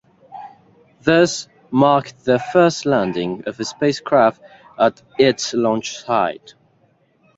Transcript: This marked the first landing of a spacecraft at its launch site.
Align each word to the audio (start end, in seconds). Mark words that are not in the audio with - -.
This 1.03 1.47
marked 1.69 2.25
the 2.25 2.39
first 2.39 2.87
landing 2.87 3.43
of 3.45 3.59
a 3.59 3.63
spacecraft 3.65 4.41
at 4.79 4.99
its 5.19 5.53
launch 5.53 5.99
site. 5.99 6.55